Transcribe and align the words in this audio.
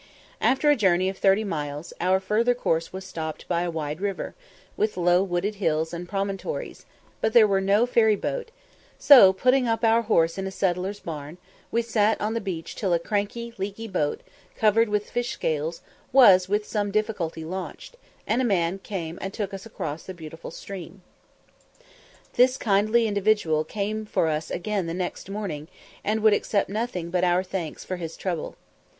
After 0.41 0.71
a 0.71 0.75
journey 0.75 1.09
of 1.09 1.19
thirty 1.19 1.43
miles 1.43 1.93
our 2.01 2.19
further 2.19 2.55
course 2.55 2.91
was 2.91 3.05
stopped 3.05 3.47
by 3.47 3.61
a 3.61 3.69
wide 3.69 4.01
river, 4.01 4.33
with 4.75 4.97
low 4.97 5.21
wooded 5.21 5.53
hills 5.61 5.93
and 5.93 6.09
promontories, 6.09 6.87
but 7.21 7.33
there 7.33 7.45
was 7.47 7.63
no 7.63 7.85
ferry 7.85 8.15
boat, 8.15 8.49
so, 8.97 9.31
putting 9.31 9.67
up 9.67 9.83
our 9.83 10.01
horse 10.01 10.39
in 10.39 10.47
a 10.47 10.51
settler's 10.51 10.99
barn, 10.99 11.37
we 11.69 11.83
sat 11.83 12.19
on 12.19 12.33
the 12.33 12.41
beach 12.41 12.75
till 12.75 12.93
a 12.93 12.97
cranky, 12.99 13.53
leaky 13.59 13.87
boat, 13.87 14.21
covered 14.55 14.89
with 14.89 15.07
fish 15.07 15.33
scales, 15.33 15.83
was 16.11 16.49
with 16.49 16.65
some 16.67 16.89
difficulty 16.89 17.45
launched, 17.45 17.95
and 18.25 18.41
a 18.41 18.43
man 18.43 18.79
took 18.79 19.53
us 19.53 19.67
across 19.67 20.01
the 20.05 20.15
beautiful 20.15 20.49
stream. 20.49 21.03
This 22.33 22.57
kindly 22.57 23.05
individual 23.05 23.63
came 23.63 24.07
for 24.07 24.29
us 24.29 24.49
again 24.49 24.87
the 24.87 24.95
next 24.95 25.29
morning, 25.29 25.67
and 26.03 26.21
would 26.21 26.33
accept 26.33 26.69
nothing 26.69 27.11
but 27.11 27.23
our 27.23 27.43
thanks 27.43 27.83
for 27.85 27.97
his 27.97 28.17
trouble. 28.17 28.55